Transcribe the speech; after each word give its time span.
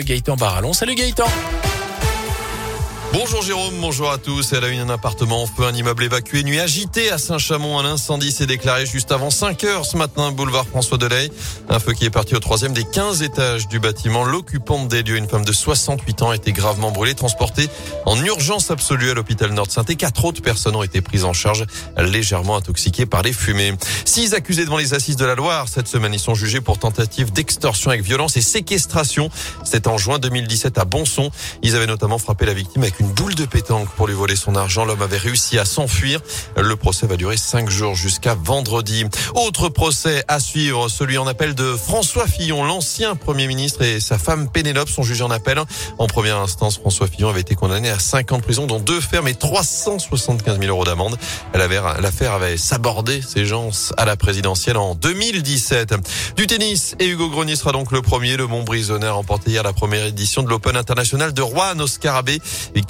Gaëtan 0.00 0.36
Barallon. 0.36 0.72
Salut 0.72 0.96
Gaëtan 0.96 1.28
Bonjour 3.12 3.42
Jérôme, 3.42 3.74
bonjour 3.78 4.10
à 4.10 4.16
tous. 4.16 4.54
Elle 4.54 4.64
a 4.64 4.70
eu 4.70 4.78
un 4.78 4.88
appartement 4.88 5.42
en 5.42 5.46
feu, 5.46 5.64
un 5.64 5.74
immeuble 5.74 6.02
évacué, 6.04 6.42
nuit 6.44 6.58
agitée 6.58 7.10
à 7.10 7.18
Saint-Chamond. 7.18 7.78
Un 7.78 7.84
incendie 7.84 8.32
s'est 8.32 8.46
déclaré 8.46 8.86
juste 8.86 9.12
avant 9.12 9.28
5 9.28 9.64
heures 9.64 9.84
ce 9.84 9.98
matin, 9.98 10.32
boulevard 10.32 10.66
François 10.66 10.96
Delay. 10.96 11.30
Un 11.68 11.78
feu 11.78 11.92
qui 11.92 12.06
est 12.06 12.10
parti 12.10 12.34
au 12.34 12.38
troisième 12.38 12.72
des 12.72 12.84
15 12.84 13.22
étages 13.22 13.68
du 13.68 13.80
bâtiment. 13.80 14.24
L'occupante 14.24 14.88
des 14.88 15.02
lieux, 15.02 15.18
une 15.18 15.28
femme 15.28 15.44
de 15.44 15.52
68 15.52 16.22
ans, 16.22 16.30
a 16.30 16.36
été 16.36 16.52
gravement 16.52 16.90
brûlée, 16.90 17.14
transportée 17.14 17.68
en 18.06 18.16
urgence 18.24 18.70
absolue 18.70 19.10
à 19.10 19.14
l'hôpital 19.14 19.52
Nord-Saint 19.52 19.84
et 19.90 19.96
quatre 19.96 20.24
autres 20.24 20.40
personnes 20.40 20.74
ont 20.74 20.82
été 20.82 21.02
prises 21.02 21.24
en 21.24 21.34
charge, 21.34 21.66
légèrement 21.98 22.56
intoxiquées 22.56 23.04
par 23.04 23.20
les 23.20 23.34
fumées. 23.34 23.74
Six 24.06 24.32
accusés 24.32 24.64
devant 24.64 24.78
les 24.78 24.94
assises 24.94 25.16
de 25.16 25.26
la 25.26 25.34
Loire. 25.34 25.68
Cette 25.68 25.86
semaine, 25.86 26.14
ils 26.14 26.18
sont 26.18 26.34
jugés 26.34 26.62
pour 26.62 26.78
tentative 26.78 27.30
d'extorsion 27.30 27.90
avec 27.90 28.02
violence 28.02 28.38
et 28.38 28.42
séquestration. 28.42 29.28
C'était 29.64 29.88
en 29.88 29.98
juin 29.98 30.18
2017 30.18 30.78
à 30.78 30.86
Bonson. 30.86 31.30
Ils 31.62 31.76
avaient 31.76 31.86
notamment 31.86 32.16
frappé 32.16 32.46
la 32.46 32.54
victime 32.54 32.82
avec 32.82 33.01
boule 33.02 33.34
de 33.34 33.44
pétanque 33.44 33.88
pour 33.96 34.06
lui 34.06 34.14
voler 34.14 34.36
son 34.36 34.54
argent. 34.56 34.84
L'homme 34.84 35.02
avait 35.02 35.18
réussi 35.18 35.58
à 35.58 35.64
s'enfuir. 35.64 36.20
Le 36.56 36.76
procès 36.76 37.06
va 37.06 37.16
durer 37.16 37.36
cinq 37.36 37.70
jours 37.70 37.94
jusqu'à 37.94 38.34
vendredi. 38.34 39.04
Autre 39.34 39.68
procès 39.68 40.24
à 40.28 40.40
suivre, 40.40 40.88
celui 40.88 41.18
en 41.18 41.26
appel 41.26 41.54
de 41.54 41.74
François 41.74 42.26
Fillon, 42.26 42.64
l'ancien 42.64 43.16
Premier 43.16 43.46
ministre 43.46 43.82
et 43.82 44.00
sa 44.00 44.18
femme 44.18 44.48
Pénélope 44.50 44.88
sont 44.88 45.02
jugés 45.02 45.24
en 45.24 45.30
appel. 45.30 45.60
En 45.98 46.06
première 46.06 46.38
instance, 46.38 46.78
François 46.78 47.06
Fillon 47.06 47.28
avait 47.28 47.40
été 47.40 47.54
condamné 47.54 47.90
à 47.90 47.98
cinq 47.98 48.32
ans 48.32 48.38
de 48.38 48.42
prison, 48.42 48.66
dont 48.66 48.80
deux 48.80 49.00
fermes 49.00 49.28
et 49.28 49.34
375 49.34 50.58
000 50.58 50.70
euros 50.70 50.84
d'amende. 50.84 51.16
L'affaire 51.54 52.32
avait 52.32 52.56
sabordé 52.56 53.22
ses 53.22 53.44
gens 53.44 53.70
à 53.96 54.04
la 54.04 54.16
présidentielle 54.16 54.76
en 54.76 54.94
2017. 54.94 55.94
Du 56.36 56.46
tennis, 56.46 56.94
et 56.98 57.06
Hugo 57.06 57.28
Grenier 57.28 57.56
sera 57.56 57.72
donc 57.72 57.92
le 57.92 58.02
premier. 58.02 58.36
Le 58.36 58.46
Montbrisonnais 58.46 59.06
a 59.06 59.12
remporté 59.12 59.50
hier 59.50 59.62
la 59.62 59.72
première 59.72 60.06
édition 60.06 60.42
de 60.42 60.48
l'Open 60.48 60.76
International 60.76 61.32
de 61.32 61.42
Rouen, 61.42 61.78
Oscar 61.78 62.16
Abbé. 62.16 62.40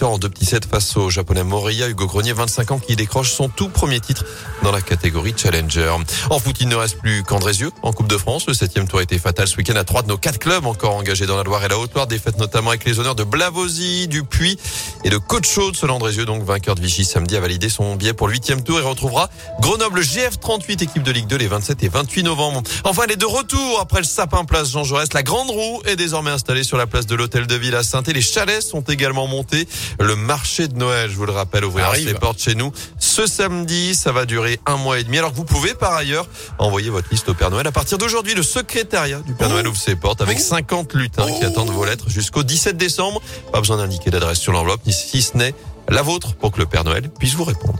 Victoire 0.03 0.15
en 0.15 0.19
deux 0.19 0.31
petits 0.31 0.47
sets 0.47 0.67
face 0.69 0.97
au 0.97 1.11
japonais 1.11 1.45
Moriya. 1.45 1.89
Hugo 1.89 2.09
Grenier, 2.09 2.33
25 2.33 2.73
ans, 2.73 2.81
qui 2.81 2.97
décroche 2.97 3.31
son 3.31 3.49
tout 3.49 3.69
premier 3.69 4.01
titre 4.01 4.25
dans 4.65 4.73
la 4.73 4.81
catégorie 4.81 5.33
Challenger. 5.37 5.95
En 6.29 6.41
foot, 6.41 6.57
il 6.59 6.67
ne 6.67 6.75
reste 6.75 6.99
plus 6.99 7.23
qu'Andrézieux 7.23 7.71
en 7.83 7.93
Coupe 7.93 8.09
de 8.09 8.19
France. 8.19 8.49
Le 8.49 8.53
septième 8.53 8.89
tour 8.89 8.99
a 8.99 9.05
été 9.05 9.17
fatal 9.21 9.47
ce 9.47 9.57
week-end 9.57 9.77
à 9.77 9.85
trois 9.85 10.03
de 10.03 10.09
nos 10.09 10.17
quatre 10.17 10.41
clubs 10.41 10.67
encore 10.67 10.97
engagés 10.97 11.27
dans 11.27 11.37
la 11.37 11.45
Loire 11.45 11.65
et 11.65 11.69
la 11.69 11.79
Haute-Loire. 11.79 12.09
Défaite 12.09 12.37
notamment 12.37 12.71
avec 12.71 12.85
les 12.85 12.99
honneurs 12.99 13.15
de 13.15 13.23
Blavozy, 13.23 14.09
du 14.09 14.25
Puy 14.25 14.59
et 15.05 15.11
de 15.11 15.19
Côte-Chaude. 15.19 15.77
Seul 15.77 15.93
Andrézieux, 15.93 16.25
donc 16.25 16.43
vainqueur 16.43 16.75
de 16.75 16.81
Vichy 16.81 17.05
samedi, 17.05 17.37
a 17.37 17.41
validé 17.41 17.69
son 17.69 17.95
billet 17.95 18.13
pour 18.13 18.27
le 18.27 18.33
huitième 18.33 18.65
tour 18.65 18.81
et 18.81 18.83
retrouvera 18.83 19.31
Grenoble 19.61 20.01
GF38, 20.01 20.83
équipe 20.83 21.05
de 21.05 21.13
Ligue 21.13 21.29
2, 21.29 21.37
les 21.37 21.47
27 21.47 21.81
et 21.85 21.89
28 21.89 22.25
novembre. 22.25 22.61
Enfin, 22.83 23.07
les 23.09 23.15
de 23.15 23.27
retour 23.27 23.79
après 23.81 24.01
le 24.01 24.07
sapin 24.07 24.45
place 24.47 24.73
Jean 24.73 24.83
Jaurès. 24.83 25.13
La 25.13 25.23
grande 25.23 25.51
roue 25.51 25.81
est 25.85 25.95
désormais 25.95 26.33
installée 26.33 26.65
sur 26.65 26.77
la 26.77 26.89
place 26.89 27.07
de 27.07 27.15
l'Hôtel 27.15 27.47
de 27.47 27.55
Ville 27.55 27.77
à 27.77 27.85
saint 27.85 28.03
et 28.03 28.13
Les 28.13 28.21
chalets 28.21 28.63
sont 28.63 28.81
également 28.81 29.29
montés. 29.29 29.69
Le 30.01 30.17
marché 30.17 30.69
de 30.69 30.77
Noël, 30.77 31.11
je 31.11 31.17
vous 31.17 31.27
le 31.27 31.33
rappelle, 31.33 31.65
ouvrira 31.65 31.95
ses 31.95 32.15
portes 32.15 32.41
chez 32.41 32.55
nous 32.55 32.73
ce 32.99 33.27
samedi. 33.27 33.95
Ça 33.95 34.13
va 34.13 34.25
durer 34.25 34.61
un 34.67 34.77
mois 34.77 34.99
et 34.99 35.05
demi. 35.05 35.19
Alors 35.19 35.33
que 35.33 35.37
vous 35.37 35.45
pouvez 35.45 35.75
par 35.75 35.95
ailleurs 35.95 36.27
envoyer 36.59 36.91
votre 36.91 37.09
liste 37.11 37.29
au 37.29 37.35
Père 37.35 37.51
Noël. 37.51 37.67
À 37.67 37.73
partir 37.73 37.99
d'aujourd'hui, 37.99 38.35
le 38.35 38.43
secrétariat 38.43 39.21
du 39.21 39.35
Père 39.35 39.49
Noël 39.49 39.67
ouvre 39.67 39.77
ses 39.77 39.97
portes 39.97 40.21
avec 40.21 40.41
50 40.41 40.95
lutins 40.95 41.31
qui 41.33 41.45
attendent 41.45 41.71
vos 41.71 41.85
lettres 41.85 42.09
jusqu'au 42.09 42.43
17 42.43 42.77
décembre. 42.77 43.21
Pas 43.53 43.61
besoin 43.61 43.77
d'indiquer 43.77 44.11
d'adresse 44.11 44.39
sur 44.39 44.53
l'enveloppe, 44.53 44.81
si 44.91 45.23
ce 45.23 45.37
n'est 45.37 45.55
la 45.89 46.03
vôtre 46.03 46.35
pour 46.35 46.53
que 46.53 46.61
le 46.61 46.67
Père 46.67 46.85
Noël 46.85 47.11
puisse 47.11 47.35
vous 47.35 47.45
répondre. 47.45 47.79